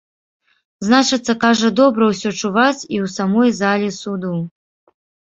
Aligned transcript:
Значыцца, 0.85 1.33
кажа, 1.43 1.67
добра 1.79 2.07
ўсё 2.11 2.29
чуваць 2.41 2.79
і 2.79 2.97
ў 3.03 3.11
самой 3.17 3.53
залі 3.59 3.89
суду. 3.99 4.33